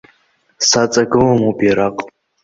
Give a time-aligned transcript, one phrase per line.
[0.67, 1.97] Саҵагылам убираҟ.